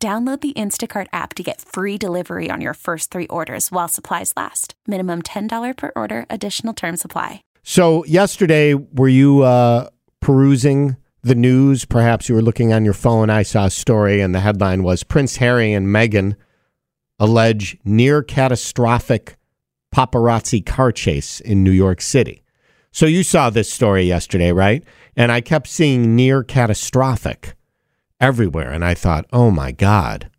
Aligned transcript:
Download 0.00 0.40
the 0.40 0.52
Instacart 0.52 1.08
app 1.12 1.34
to 1.34 1.42
get 1.42 1.60
free 1.60 1.98
delivery 1.98 2.50
on 2.50 2.60
your 2.60 2.74
first 2.74 3.10
three 3.10 3.26
orders 3.26 3.72
while 3.72 3.88
supplies 3.88 4.32
last. 4.36 4.74
Minimum 4.86 5.22
$10 5.22 5.76
per 5.76 5.90
order, 5.96 6.24
additional 6.30 6.72
term 6.72 6.96
supply. 6.96 7.42
So, 7.64 8.04
yesterday, 8.04 8.74
were 8.74 9.08
you 9.08 9.42
uh, 9.42 9.88
perusing 10.20 10.96
the 11.22 11.34
news? 11.34 11.84
Perhaps 11.84 12.28
you 12.28 12.36
were 12.36 12.42
looking 12.42 12.72
on 12.72 12.84
your 12.84 12.94
phone. 12.94 13.28
I 13.28 13.42
saw 13.42 13.64
a 13.64 13.70
story, 13.70 14.20
and 14.20 14.32
the 14.32 14.38
headline 14.38 14.84
was 14.84 15.02
Prince 15.02 15.38
Harry 15.38 15.72
and 15.72 15.88
Meghan 15.88 16.36
allege 17.18 17.76
near 17.84 18.22
catastrophic 18.22 19.36
paparazzi 19.92 20.64
car 20.64 20.92
chase 20.92 21.40
in 21.40 21.64
New 21.64 21.72
York 21.72 22.00
City. 22.00 22.44
So, 22.92 23.06
you 23.06 23.24
saw 23.24 23.50
this 23.50 23.70
story 23.70 24.04
yesterday, 24.04 24.52
right? 24.52 24.84
And 25.16 25.32
I 25.32 25.40
kept 25.40 25.66
seeing 25.66 26.14
near 26.14 26.44
catastrophic 26.44 27.56
everywhere. 28.20 28.70
And 28.70 28.84
I 28.84 28.94
thought, 28.94 29.26
oh 29.32 29.50
my 29.50 29.72
God, 29.72 30.30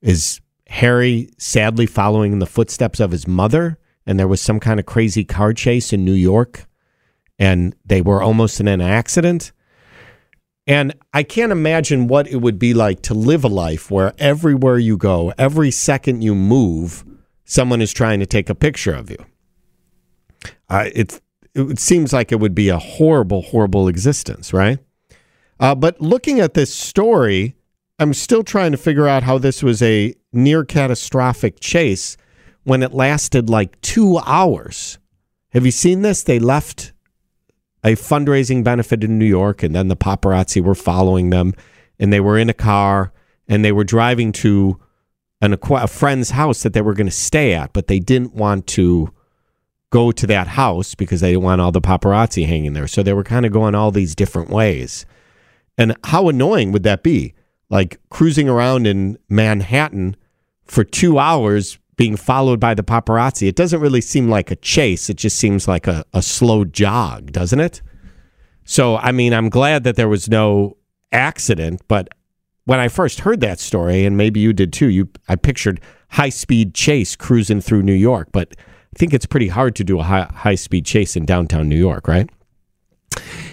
is 0.00 0.40
Harry 0.68 1.30
sadly 1.38 1.86
following 1.86 2.32
in 2.32 2.38
the 2.38 2.46
footsteps 2.46 3.00
of 3.00 3.10
his 3.10 3.26
mother? 3.26 3.78
And 4.06 4.18
there 4.18 4.28
was 4.28 4.40
some 4.40 4.60
kind 4.60 4.80
of 4.80 4.86
crazy 4.86 5.24
car 5.24 5.52
chase 5.52 5.92
in 5.92 6.04
New 6.04 6.12
York 6.12 6.66
and 7.38 7.74
they 7.84 8.02
were 8.02 8.22
almost 8.22 8.60
in 8.60 8.68
an 8.68 8.80
accident. 8.80 9.52
And 10.66 10.94
I 11.14 11.22
can't 11.22 11.52
imagine 11.52 12.08
what 12.08 12.26
it 12.26 12.36
would 12.36 12.58
be 12.58 12.74
like 12.74 13.00
to 13.02 13.14
live 13.14 13.44
a 13.44 13.48
life 13.48 13.90
where 13.90 14.12
everywhere 14.18 14.78
you 14.78 14.96
go, 14.96 15.32
every 15.38 15.70
second 15.70 16.22
you 16.22 16.34
move, 16.34 17.04
someone 17.44 17.80
is 17.80 17.92
trying 17.92 18.20
to 18.20 18.26
take 18.26 18.50
a 18.50 18.54
picture 18.54 18.92
of 18.92 19.10
you. 19.10 19.16
Uh, 20.68 20.90
it, 20.94 21.20
it 21.54 21.78
seems 21.78 22.12
like 22.12 22.32
it 22.32 22.40
would 22.40 22.54
be 22.54 22.68
a 22.68 22.78
horrible, 22.78 23.42
horrible 23.42 23.88
existence, 23.88 24.52
right? 24.52 24.78
Uh, 25.60 25.74
but 25.74 26.00
looking 26.00 26.40
at 26.40 26.54
this 26.54 26.72
story, 26.72 27.56
I'm 27.98 28.14
still 28.14 28.44
trying 28.44 28.72
to 28.72 28.78
figure 28.78 29.08
out 29.08 29.24
how 29.24 29.38
this 29.38 29.62
was 29.62 29.82
a 29.82 30.14
near 30.32 30.64
catastrophic 30.64 31.58
chase 31.60 32.16
when 32.64 32.82
it 32.82 32.92
lasted 32.92 33.50
like 33.50 33.80
two 33.80 34.18
hours. 34.18 34.98
Have 35.50 35.64
you 35.64 35.72
seen 35.72 36.02
this? 36.02 36.22
They 36.22 36.38
left 36.38 36.92
a 37.82 37.92
fundraising 37.92 38.62
benefit 38.62 39.02
in 39.02 39.18
New 39.18 39.24
York, 39.24 39.62
and 39.62 39.74
then 39.74 39.88
the 39.88 39.96
paparazzi 39.96 40.62
were 40.62 40.74
following 40.74 41.30
them, 41.30 41.54
and 41.98 42.12
they 42.12 42.20
were 42.20 42.38
in 42.38 42.50
a 42.50 42.54
car, 42.54 43.12
and 43.48 43.64
they 43.64 43.72
were 43.72 43.84
driving 43.84 44.32
to 44.32 44.78
an, 45.40 45.56
a 45.70 45.86
friend's 45.86 46.30
house 46.30 46.62
that 46.62 46.72
they 46.72 46.82
were 46.82 46.94
going 46.94 47.06
to 47.06 47.12
stay 47.12 47.54
at, 47.54 47.72
but 47.72 47.86
they 47.86 47.98
didn't 47.98 48.34
want 48.34 48.66
to 48.68 49.12
go 49.90 50.12
to 50.12 50.26
that 50.26 50.48
house 50.48 50.94
because 50.94 51.20
they 51.20 51.30
didn't 51.30 51.44
want 51.44 51.60
all 51.60 51.72
the 51.72 51.80
paparazzi 51.80 52.46
hanging 52.46 52.74
there. 52.74 52.86
So 52.86 53.02
they 53.02 53.12
were 53.12 53.24
kind 53.24 53.46
of 53.46 53.52
going 53.52 53.74
all 53.74 53.90
these 53.90 54.14
different 54.14 54.50
ways. 54.50 55.06
And 55.78 55.96
how 56.04 56.28
annoying 56.28 56.72
would 56.72 56.82
that 56.82 57.02
be? 57.02 57.34
Like 57.70 58.00
cruising 58.10 58.48
around 58.48 58.86
in 58.86 59.18
Manhattan 59.28 60.16
for 60.64 60.84
two 60.84 61.18
hours 61.18 61.78
being 61.96 62.16
followed 62.16 62.60
by 62.60 62.74
the 62.74 62.82
paparazzi. 62.82 63.48
It 63.48 63.56
doesn't 63.56 63.80
really 63.80 64.00
seem 64.00 64.28
like 64.28 64.50
a 64.50 64.56
chase. 64.56 65.08
It 65.08 65.16
just 65.16 65.38
seems 65.38 65.66
like 65.66 65.86
a, 65.86 66.04
a 66.12 66.22
slow 66.22 66.64
jog, 66.64 67.32
doesn't 67.32 67.60
it? 67.60 67.80
So, 68.64 68.96
I 68.96 69.12
mean, 69.12 69.32
I'm 69.32 69.48
glad 69.48 69.84
that 69.84 69.96
there 69.96 70.08
was 70.08 70.28
no 70.28 70.76
accident, 71.10 71.80
but 71.88 72.08
when 72.64 72.78
I 72.78 72.88
first 72.88 73.20
heard 73.20 73.40
that 73.40 73.58
story, 73.58 74.04
and 74.04 74.16
maybe 74.16 74.40
you 74.40 74.52
did 74.52 74.74
too, 74.74 74.90
you 74.90 75.08
I 75.26 75.36
pictured 75.36 75.80
high 76.10 76.28
speed 76.28 76.74
chase 76.74 77.16
cruising 77.16 77.62
through 77.62 77.82
New 77.82 77.94
York, 77.94 78.28
but 78.30 78.54
I 78.58 78.98
think 78.98 79.14
it's 79.14 79.26
pretty 79.26 79.48
hard 79.48 79.74
to 79.76 79.84
do 79.84 79.98
a 79.98 80.02
high, 80.02 80.30
high 80.34 80.54
speed 80.54 80.84
chase 80.84 81.16
in 81.16 81.24
downtown 81.24 81.68
New 81.68 81.78
York, 81.78 82.06
right? 82.06 82.28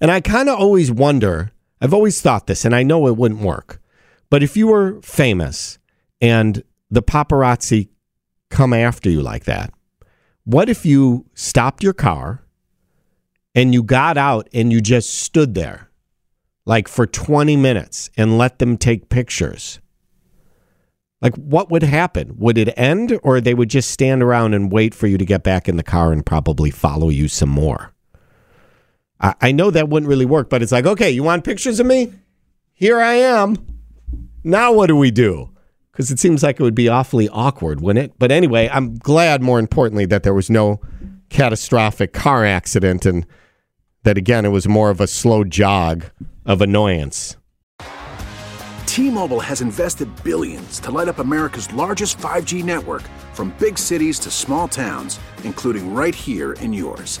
And 0.00 0.10
I 0.10 0.20
kind 0.20 0.48
of 0.48 0.58
always 0.58 0.90
wonder 0.90 1.52
I've 1.80 1.94
always 1.94 2.20
thought 2.20 2.46
this, 2.46 2.64
and 2.64 2.74
I 2.74 2.82
know 2.82 3.06
it 3.06 3.16
wouldn't 3.16 3.40
work. 3.40 3.80
But 4.30 4.42
if 4.42 4.56
you 4.56 4.68
were 4.68 5.00
famous 5.02 5.78
and 6.20 6.62
the 6.90 7.02
paparazzi 7.02 7.88
come 8.50 8.72
after 8.72 9.10
you 9.10 9.22
like 9.22 9.44
that, 9.44 9.72
what 10.44 10.68
if 10.68 10.86
you 10.86 11.26
stopped 11.34 11.82
your 11.82 11.92
car 11.92 12.42
and 13.54 13.74
you 13.74 13.82
got 13.82 14.16
out 14.16 14.48
and 14.52 14.72
you 14.72 14.80
just 14.80 15.14
stood 15.14 15.54
there 15.54 15.90
like 16.64 16.88
for 16.88 17.06
20 17.06 17.56
minutes 17.56 18.10
and 18.16 18.38
let 18.38 18.58
them 18.58 18.76
take 18.76 19.08
pictures? 19.08 19.80
Like, 21.20 21.34
what 21.36 21.70
would 21.70 21.82
happen? 21.82 22.36
Would 22.36 22.58
it 22.58 22.74
end 22.76 23.18
or 23.22 23.40
they 23.40 23.54
would 23.54 23.70
just 23.70 23.90
stand 23.90 24.22
around 24.22 24.54
and 24.54 24.70
wait 24.70 24.94
for 24.94 25.06
you 25.06 25.18
to 25.18 25.24
get 25.24 25.42
back 25.42 25.68
in 25.68 25.76
the 25.76 25.82
car 25.82 26.12
and 26.12 26.24
probably 26.24 26.70
follow 26.70 27.08
you 27.08 27.28
some 27.28 27.48
more? 27.48 27.92
I, 29.20 29.34
I 29.40 29.52
know 29.52 29.70
that 29.70 29.88
wouldn't 29.88 30.08
really 30.08 30.26
work, 30.26 30.50
but 30.50 30.62
it's 30.62 30.72
like, 30.72 30.86
okay, 30.86 31.10
you 31.10 31.22
want 31.22 31.44
pictures 31.44 31.80
of 31.80 31.86
me? 31.86 32.12
Here 32.74 33.00
I 33.00 33.14
am. 33.14 33.56
Now 34.44 34.72
what 34.72 34.86
do 34.86 34.96
we 34.96 35.10
do? 35.10 35.50
Because 35.90 36.10
it 36.10 36.18
seems 36.18 36.42
like 36.42 36.60
it 36.60 36.62
would 36.62 36.74
be 36.74 36.88
awfully 36.88 37.28
awkward, 37.30 37.80
wouldn't 37.80 38.04
it? 38.04 38.12
But 38.18 38.30
anyway, 38.30 38.68
I'm 38.70 38.96
glad, 38.96 39.42
more 39.42 39.58
importantly, 39.58 40.04
that 40.06 40.22
there 40.24 40.34
was 40.34 40.50
no 40.50 40.80
catastrophic 41.30 42.12
car 42.12 42.44
accident 42.44 43.06
and 43.06 43.26
that, 44.02 44.18
again, 44.18 44.44
it 44.44 44.50
was 44.50 44.68
more 44.68 44.90
of 44.90 45.00
a 45.00 45.06
slow 45.06 45.42
jog 45.42 46.04
of 46.44 46.60
annoyance. 46.60 47.36
T 48.86 49.10
Mobile 49.10 49.40
has 49.40 49.60
invested 49.60 50.08
billions 50.22 50.78
to 50.80 50.90
light 50.90 51.08
up 51.08 51.18
America's 51.18 51.72
largest 51.74 52.18
5G 52.18 52.62
network 52.62 53.02
from 53.32 53.54
big 53.58 53.78
cities 53.78 54.18
to 54.20 54.30
small 54.30 54.68
towns, 54.68 55.18
including 55.44 55.92
right 55.94 56.14
here 56.14 56.52
in 56.54 56.72
yours. 56.72 57.20